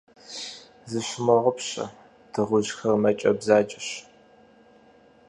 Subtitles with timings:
[0.89, 1.85] Зыщумыгъэгъупщэ,
[2.31, 3.87] дыгъужьхэр мэкӀэ бзаджэщ.